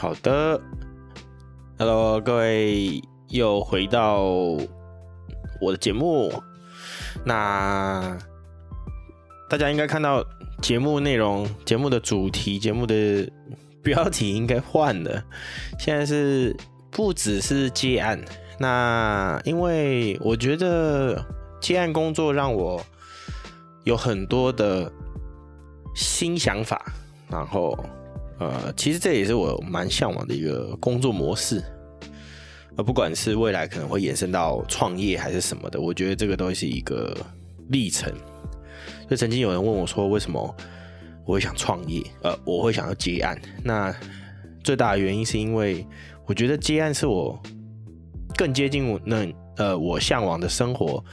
[0.00, 0.58] 好的
[1.78, 4.22] ，Hello，各位又回到
[5.60, 6.32] 我的节目。
[7.22, 8.16] 那
[9.50, 10.24] 大家应该看到
[10.62, 13.30] 节目内容、节目的主题、节目的
[13.82, 15.22] 标题应该换了。
[15.78, 16.56] 现在是
[16.90, 18.18] 不只是接案，
[18.58, 21.22] 那因为我觉得
[21.60, 22.82] 接案工作让我
[23.84, 24.90] 有很多的
[25.94, 26.90] 新想法，
[27.28, 27.78] 然后。
[28.40, 31.62] 呃，其实这也是我蛮向往的一个工作模式，
[32.76, 37.14] 呃不管是未来可能会延伸到创业还是什么的，我觉得这个都是一个
[37.68, 38.10] 历程。
[39.08, 40.56] 就曾经有人问我说，为什么
[41.26, 42.02] 我会想创业？
[42.22, 43.38] 呃，我会想要接案。
[43.62, 43.94] 那
[44.64, 45.86] 最大的原因是因为
[46.26, 47.38] 我觉得接案是我
[48.36, 49.26] 更接近我那
[49.56, 51.04] 呃我向往的生活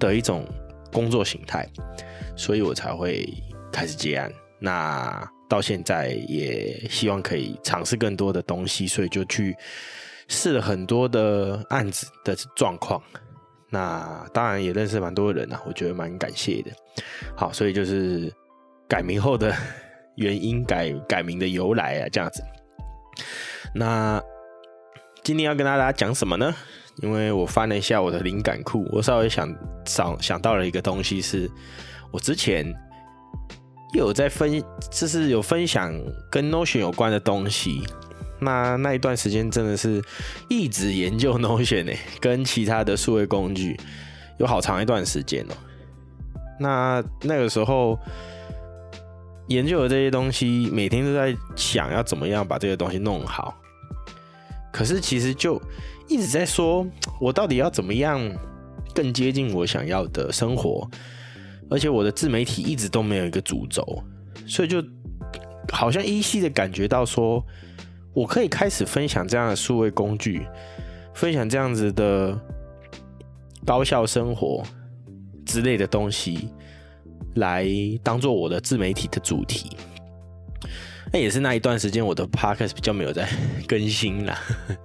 [0.00, 0.44] 的一种
[0.90, 1.68] 工作形态，
[2.36, 3.32] 所以我才会
[3.70, 4.32] 开始接案。
[4.58, 9.56] 那到现在也希望可以尝试更多的东西，所以就去
[10.26, 13.00] 试了很多的案子的状况。
[13.70, 16.72] 那当然也认识蛮多人啊，我觉得蛮感谢的。
[17.36, 18.32] 好，所以就是
[18.88, 19.54] 改名后的
[20.16, 22.42] 原因，改改名的由来啊，这样子。
[23.72, 24.20] 那
[25.22, 26.52] 今天要跟大家讲什么呢？
[27.00, 29.54] 因为我翻了一下我的灵感库，我稍微想
[29.86, 31.48] 想想到了一个东西，是
[32.10, 32.74] 我之前。
[33.94, 35.92] 有在分，就是有分享
[36.30, 37.82] 跟 Notion 有关的东西。
[38.40, 40.02] 那那一段时间真的是
[40.48, 43.78] 一直研究 Notion 呢，跟其他的数位工具
[44.38, 45.54] 有好长一段时间哦。
[46.58, 47.98] 那那个时候
[49.46, 53.54] 研究的这些东西，每天都在想要怎么样把这个东西弄好。
[54.72, 55.60] 可是其实就
[56.08, 56.84] 一直在说，
[57.20, 58.20] 我到底要怎么样
[58.92, 60.88] 更接近我想要的生活。
[61.70, 64.02] 而且我的自媒体一直都没有一个主轴，
[64.46, 64.82] 所以就
[65.72, 67.44] 好像依稀的感觉到说，
[68.12, 70.46] 我可以开始分享这样的数位工具，
[71.14, 72.38] 分享这样子的
[73.64, 74.62] 高效生活
[75.46, 76.48] 之类的东西，
[77.36, 77.66] 来
[78.02, 79.76] 当做我的自媒体的主题。
[81.12, 83.28] 那也是那一段时间，我的 podcast 比较没有在
[83.68, 84.36] 更新啦，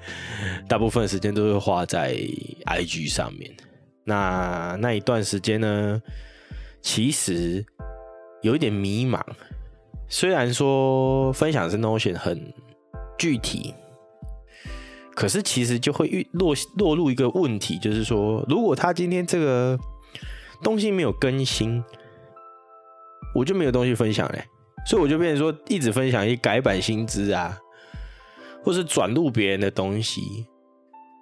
[0.69, 2.13] 大部分时间都是花在
[2.65, 3.51] IG 上面。
[4.03, 5.99] 那那一段时间呢，
[6.81, 7.65] 其实
[8.41, 9.21] 有一点迷茫，
[10.07, 12.53] 虽然说分享是 Notion 很
[13.17, 13.73] 具体，
[15.13, 19.77] 可是其实就会遇落落入一个问题，就是说，如果他今天这个
[20.63, 21.83] 东西没有更新，
[23.35, 24.43] 我就没有东西分享嘞，
[24.87, 27.57] 所以我就变成说一直分享一些改版新知啊，
[28.63, 30.47] 或是转录别人的东西。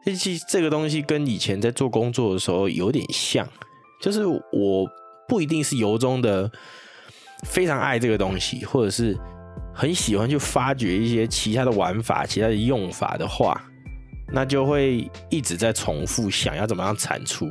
[0.06, 3.46] 其实这个东西跟以前在做工作的时候有点像，
[4.00, 4.88] 就是我。
[5.28, 6.50] 不一定是由衷的
[7.46, 9.16] 非常爱这个东西，或者是
[9.74, 13.62] 很喜欢去发掘一些其他的玩法、其他的用法的话，
[14.32, 17.48] 那就会一直在重复想要怎么样产出。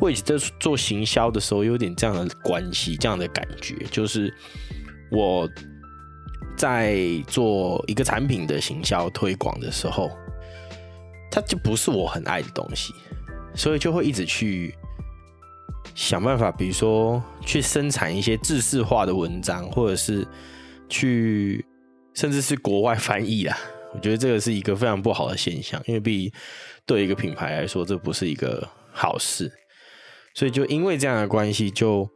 [0.00, 4.32] 我以前在做行销的时候，有点这样的关系，这样的感觉，就是
[5.10, 5.48] 我
[6.56, 10.10] 在做一个产品的行销推广的时候，
[11.30, 12.92] 它就不是我很爱的东西，
[13.54, 14.74] 所以就会一直去。
[15.94, 20.26] 想办法，比如说去生产一些制式化的文章，或者是
[20.88, 21.64] 去
[22.14, 23.56] 甚至是国外翻译啦。
[23.94, 26.32] 我觉得这个是一个非常不好的现象，因为毕
[26.86, 29.52] 对一个品牌来说，这不是一个好事。
[30.34, 32.08] 所以就因为这样的关系，就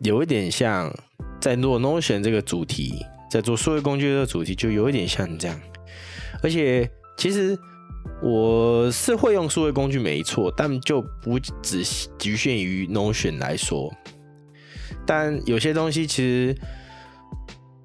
[0.00, 0.94] 有一点像
[1.40, 5.60] 在做 Notion 这个主题，在做数位工具这个主题，就有一点像这样。
[6.42, 7.58] 而且其实。
[8.22, 11.82] 我是会用数位工具没错，但就不只
[12.18, 13.92] 局限于 Notion 来说。
[15.04, 16.56] 但有些东西其实，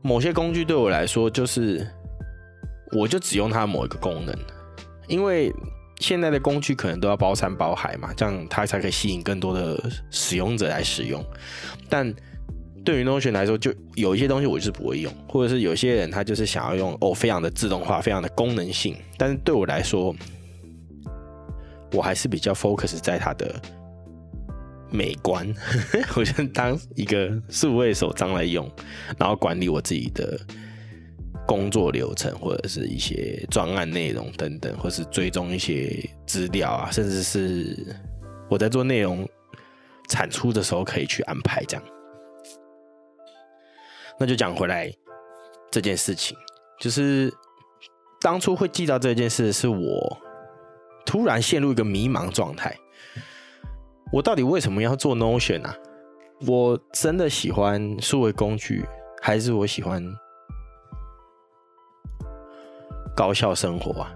[0.02, 1.88] 某些工具对我来说，就是
[2.92, 4.36] 我就只用它某一个功能，
[5.08, 5.54] 因为
[6.00, 11.24] 现在的工具可能都要包山包海嘛，这样它才可以吸引更多的使用者来使用。
[11.88, 12.12] 但
[12.84, 18.96] 对于 Notion 来说，就有一些东西我是不会用，或者是有些人他就是想要用哦，非常的自动化，非常的功能性。
[19.18, 20.16] 但是对我来说，
[21.92, 23.54] 我还是比较 focus 在它的
[24.90, 25.48] 美观，
[26.16, 28.70] 我就当一个数位手帐来用，
[29.18, 30.40] 然后管理我自己的
[31.46, 37.78] 工作流程，或者是一些专案内容等等，或是追踪一些资料啊，甚至是
[38.50, 39.28] 我在做内容
[40.10, 41.84] 产出的时候可以去安排这样。
[44.22, 44.94] 那就讲回来
[45.72, 46.38] 这件事情，
[46.80, 47.34] 就是
[48.20, 50.16] 当初会记到这件事，是我
[51.04, 52.78] 突然陷入一个迷茫状态。
[54.14, 55.76] 我到底为什么要做 Notion 啊？
[56.46, 58.86] 我真的喜欢数位工具，
[59.24, 60.04] 还是我喜欢
[63.16, 64.14] 高效生活啊？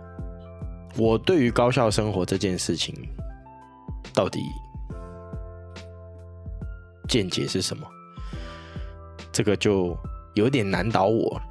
[1.00, 2.94] 我对于高效生活这件事情，
[4.14, 4.40] 到底
[7.10, 7.88] 见解是什么？
[9.36, 9.94] 这个就
[10.34, 11.42] 有点难倒我，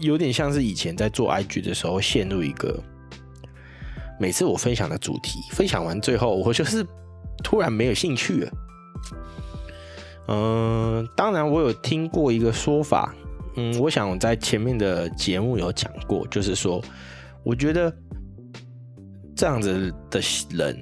[0.00, 2.82] 有点像是以前在做 IG 的时候陷入一个，
[4.18, 6.84] 每次我分享的主题分享完最后，我就是
[7.44, 8.52] 突然没有兴趣了。
[10.26, 13.14] 嗯，当然我有听过一个说法，
[13.54, 16.82] 嗯，我想我在前面的节目有讲过，就是说，
[17.44, 17.94] 我觉得
[19.36, 20.76] 这样子的人，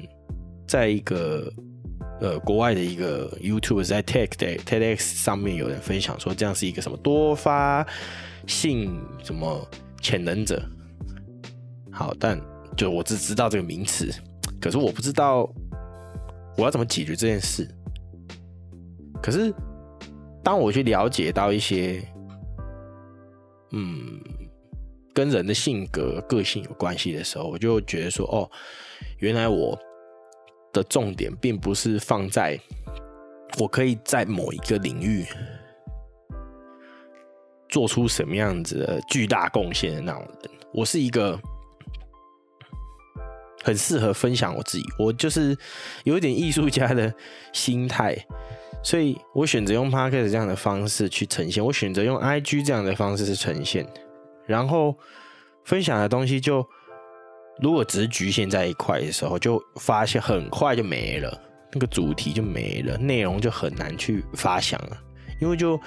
[0.67, 1.53] 在一个。
[2.21, 7.87] 呃，国外的一个 YouTube 在 TED TEDx 上面有人分享说，这样是一个什么多发
[8.47, 9.67] 性什么
[10.03, 10.63] 潜能者。
[11.91, 12.39] 好，但
[12.77, 14.13] 就我只知道这个名词，
[14.61, 15.51] 可是我不知道
[16.59, 17.67] 我要怎么解决这件事。
[19.23, 19.51] 可是
[20.45, 22.03] 当我去了解到一些，
[23.73, 24.21] 嗯，
[25.15, 28.51] 跟人的性格、个性有关系的时候，我就觉得说，哦，
[29.21, 29.79] 原来我。
[30.73, 32.59] 的重点并不是放在
[33.59, 35.25] 我可以在某一个领域
[37.69, 40.51] 做出什么样子的巨大贡献的那种人。
[40.73, 41.39] 我是一个
[43.65, 45.57] 很适合分享我自己，我就是
[46.05, 47.13] 有一点艺术家的
[47.53, 48.17] 心态，
[48.83, 53.87] 所以我选择用 Podcast 这样的方式去呈现，我选择用 IG 这样的方式去呈现，
[54.47, 54.97] 然后
[55.65, 56.65] 分享的东西就。
[57.61, 61.41] 如果只是局限在一块的时候，就发现很快就没了，
[61.73, 64.97] 那个主题就没了，内容就很难去发想了，
[65.41, 65.79] 因为就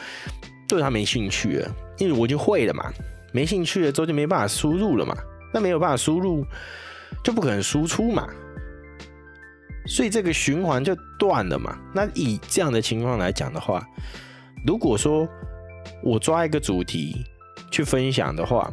[0.68, 2.92] 对他没兴趣了，因为我就会了嘛，
[3.31, 5.16] 没兴趣了之后就没办法输入了嘛，
[5.52, 6.46] 那没有办法输入，
[7.24, 8.28] 就不可能输出嘛，
[9.88, 11.78] 所以这个循环就断了嘛。
[11.94, 13.84] 那以这样的情况来讲的话，
[14.66, 15.28] 如果说
[16.04, 17.25] 我抓一个主题
[17.72, 18.72] 去分享的话，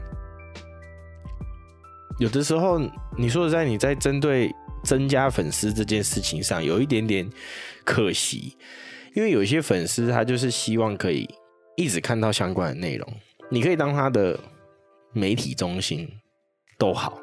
[2.20, 2.78] 有的时候，
[3.16, 7.26] 你说实在，你在针对增加粉丝这件事情上有一点点
[7.82, 8.58] 可惜，
[9.14, 11.26] 因为有一些粉丝他就是希望可以
[11.78, 13.10] 一直看到相关的内容，
[13.48, 14.38] 你可以当他的
[15.14, 16.06] 媒体中心
[16.76, 17.18] 都好，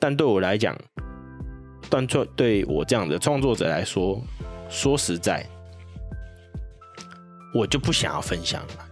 [0.00, 0.76] 但对我来讲，
[1.88, 4.20] 但对对我这样的创作者来说，
[4.68, 5.46] 说实在，
[7.54, 8.88] 我就不想要分享了。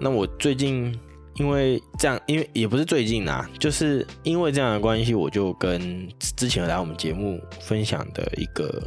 [0.00, 0.98] 那我最近。
[1.36, 8.82] 因为这样，因为也不是最近啊，就是因为这样的关系，我就跟之前来我们节目分享的一个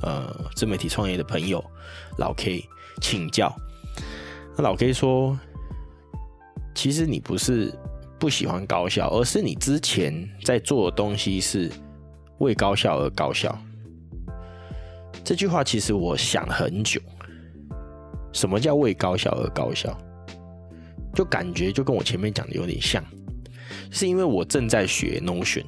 [0.00, 1.62] 呃自媒体创业的朋友
[2.18, 2.64] 老 K
[3.00, 3.52] 请教。
[4.56, 5.36] 那老 K 说，
[6.74, 7.76] 其实你不是
[8.18, 11.68] 不喜欢高效，而是你之前在做的东西是
[12.38, 13.58] 为高效而高效。
[15.24, 17.00] 这句话其实我想了很久，
[18.32, 19.96] 什么叫为高效而高效？
[21.14, 23.04] 就感觉就跟我前面讲的有点像，
[23.90, 25.64] 是因为我正在学 Notion，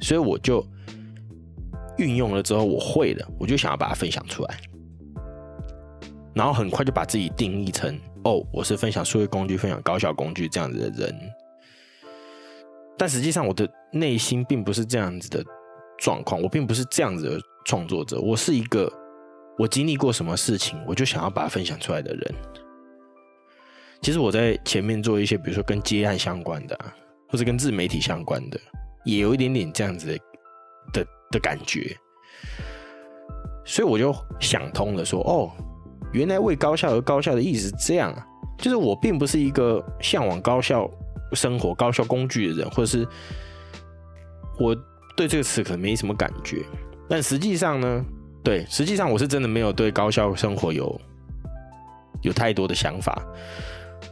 [0.00, 0.64] 所以我就
[1.98, 4.60] 运用了之后我会了，我就想要把它分享出来，
[6.34, 11.14] 然后很快就把自己定义成哦，我是分享数位工具、分享高效工具这样子的人，
[12.96, 15.44] 但实际上我的内心并不是这样子的
[15.98, 18.92] 状况，我并不是这样子的创作者，我是一个
[19.58, 22.34] 我经历过什么事情，我就想要把它分享出来的人。
[24.02, 26.78] 其实我在前面做一些，比如说跟接案相关的，
[27.28, 28.60] 或者跟自媒体相关的，
[29.04, 30.16] 也有一点点这样子
[30.92, 31.96] 的的感觉，
[33.64, 35.50] 所以我就想通了，说哦，
[36.12, 38.24] 原来为高效而高效的意思是这样啊，
[38.58, 40.88] 就是我并不是一个向往高效
[41.32, 43.04] 生活、高效工具的人，或者是
[44.60, 44.72] 我
[45.16, 46.64] 对这个词可能没什么感觉，
[47.08, 48.04] 但实际上呢，
[48.44, 51.00] 对，实际上我是真的没有对高效生活有
[52.22, 53.20] 有太多的想法。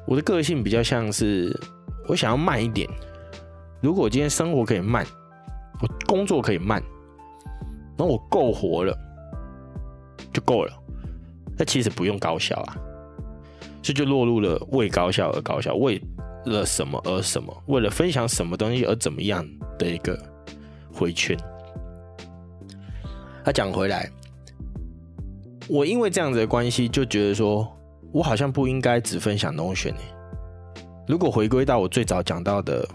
[0.06, 1.58] 我的个性比较像是，
[2.06, 2.88] 我想要慢一点。
[3.80, 5.06] 如果我今天生活可以慢，
[5.80, 6.82] 我工作可以慢，
[7.96, 8.94] 然后我够活了，
[10.32, 10.72] 就够了。
[11.56, 12.76] 那其实不用高效啊，
[13.80, 16.00] 这就落入了为高效而高效，为
[16.44, 19.46] 了什么而什么，为了分享什么东西而怎么样
[19.78, 20.18] 的一个
[20.92, 21.36] 回圈。
[23.44, 24.10] 他讲回来，
[25.68, 27.70] 我因为这样子的关系，就觉得说。
[28.14, 30.84] 我好像不应该只分享 Notion 欸。
[31.08, 32.88] 如果回归到我最早讲到的，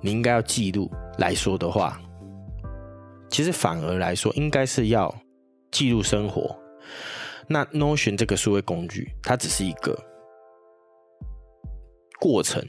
[0.00, 2.00] 你应该要记录来说的话，
[3.30, 5.14] 其实反而来说，应该是要
[5.70, 6.58] 记录生活。
[7.46, 9.96] 那 Notion 这个数位工具，它只是一个
[12.18, 12.60] 过程，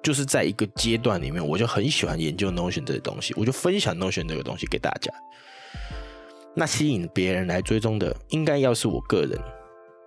[0.00, 5.12] 就是在一个阶段里面，我就很喜欢研究 Notion 这个东西，我就分享 Notion 这个东西给大家。
[6.54, 9.36] 那吸引别人来追踪的，应该要是我个人。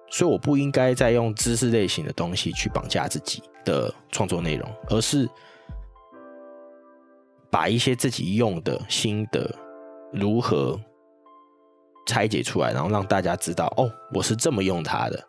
[0.09, 5.29] 所以我不应该再用知识类型的东西去绑架自己的创作内容，而是
[7.49, 9.53] 把一些自己用的心得
[10.13, 10.79] 如何
[12.05, 15.27] 拆解出来，然后让大家知道哦，我是这么用它的。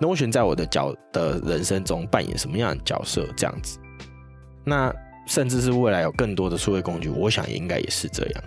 [0.00, 3.26] Notion 在我的角的人生中扮演什么样的角色？
[3.36, 3.78] 这样子，
[4.64, 4.94] 那
[5.26, 8.44] 甚至是未来有更多的数位工具，我想也应该也是这样，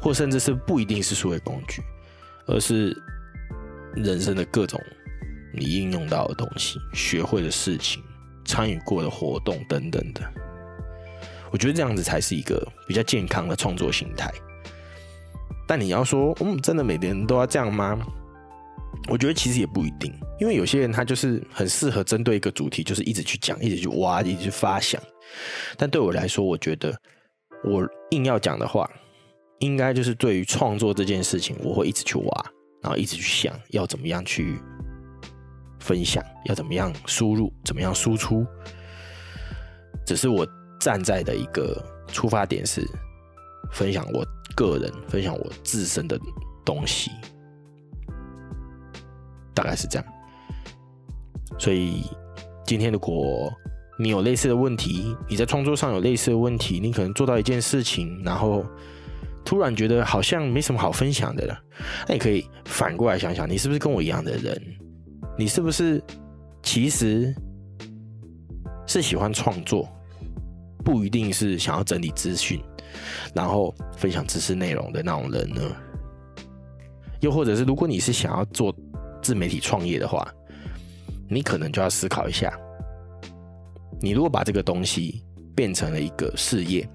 [0.00, 1.82] 或甚至是不一定是数位工具，
[2.46, 2.96] 而是
[3.96, 4.80] 人生的各种
[5.52, 8.02] 你应用到的东西、学会的事情、
[8.44, 10.22] 参与过的活动等等的。
[11.50, 14.30] 我觉得这样子才是一个比较健康的创作形态。
[15.66, 17.98] 但你要说，嗯，真的每个人都要这样吗？
[19.08, 25.00] 我觉得其实也不一定，因为有些人他就是很适合针对一个主题，就是一直去讲，一直去挖，一直去发想。
[25.76, 26.96] 但对我来说，我觉得
[27.64, 28.88] 我硬要讲的话，
[29.60, 32.44] 应该就是对于创作这件事情，我会一直去挖，
[32.86, 34.60] 然后一直去想要怎么样去
[35.80, 38.46] 分享，要怎么样输入，怎么样输出。
[40.06, 40.46] 只是我
[40.78, 42.88] 站在的一个出发点是
[43.72, 44.24] 分享我
[44.54, 46.16] 个人，分享我自身的
[46.64, 47.10] 东西。
[49.52, 50.06] 大概是这样，
[51.58, 52.04] 所以
[52.64, 53.52] 今天如果
[53.98, 58.64] 你有类似的问题，你在创作上有类似的问题，你可能做到一件事情，然后
[59.46, 61.56] 突然觉得好像没什么好分享的了，
[62.08, 64.60] 那你可以反过来想想，你是不是跟我一样的人？
[65.38, 66.02] 你是不是
[66.64, 67.32] 其实
[68.88, 69.88] 是喜欢创作，
[70.84, 72.60] 不一定是想要整理资讯，
[73.34, 75.62] 然后分享知识内容的那种人呢？
[77.20, 78.74] 又或者是如果你是想要做
[79.22, 80.26] 自媒体创业的话，
[81.28, 82.52] 你可能就要思考一下，
[84.00, 85.22] 你如果把这个东西
[85.54, 86.88] 变成了一个事业，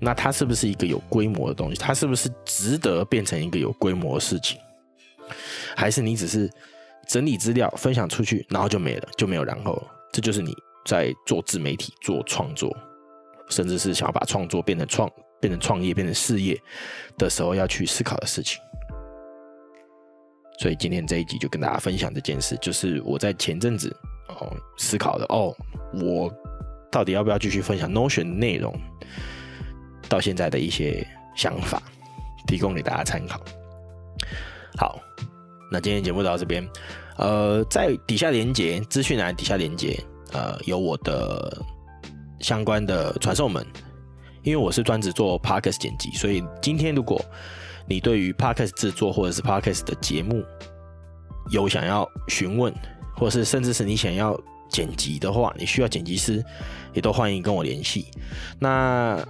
[0.00, 1.76] 那它是不是一个有规模的东西？
[1.80, 4.58] 它是不是值得变成一个有规模的事情？
[5.76, 6.50] 还是你只是
[7.06, 9.82] 整理资料分享出去，然后就没了，就没有然后了？
[10.12, 10.54] 这就是你
[10.86, 12.74] 在做自媒体、做创作，
[13.50, 16.58] 甚至是想要把创作变成创、变成创业、变成事业
[17.18, 18.58] 的时候要去思考的事情。
[20.60, 23.94] 所以今天这一集就跟大家分享这件事，就是我在前阵子
[24.28, 25.54] 哦思考的哦，
[25.92, 26.32] 我
[26.90, 28.74] 到底要不要继续分享 Notion 内容，
[30.08, 31.82] 到现在的一些想法，
[32.46, 33.40] 提供给大家参考。
[34.76, 34.98] 好，
[35.70, 36.66] 那今天节目到这边，
[37.16, 39.98] 呃，在底下连接资讯栏底下连接，
[40.32, 41.60] 呃，有我的
[42.40, 43.66] 相关的传送门，
[44.42, 47.20] 因为我是专职做 Podcast 剪辑，所以今天如果
[47.86, 50.44] 你对于 Podcast 制作或者是 Podcast 的节目
[51.50, 52.72] 有想要询问，
[53.16, 54.38] 或是甚至是你想要
[54.68, 56.44] 剪辑的话，你需要剪辑师，
[56.92, 58.06] 也都欢迎跟我联系。
[58.60, 59.26] 那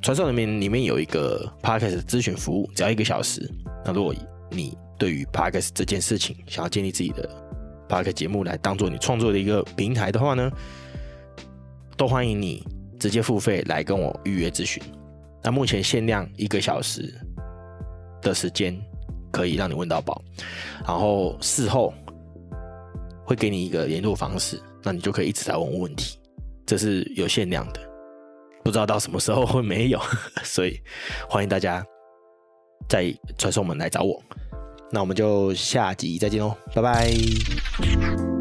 [0.00, 3.50] 传送里面里面有一个 Podcast 咨询服务，只要一个小时。
[3.84, 4.14] 那如果
[4.50, 7.28] 你对于 Podcast 这件事情想要建立自己的
[7.88, 10.50] Podcast 节目来当做你创作的一个平台的话呢，
[11.96, 12.66] 都欢迎你
[12.98, 14.82] 直接付费来跟我预约咨询。
[15.42, 17.14] 那目前限量一个小时。
[18.20, 18.76] 的时间
[19.30, 20.20] 可以让你问到宝，
[20.84, 21.94] 然后事后
[23.24, 26.18] 会给你一个联络方式，那你就可以一直在问问题，
[26.66, 27.80] 这是有限量的，
[28.68, 29.98] 不知道到什么时候会没有，
[30.44, 30.78] 所以
[31.26, 31.82] 欢迎大家
[32.86, 34.22] 在传送门来找我，
[34.92, 38.37] 那我们就下集再见喽，拜拜。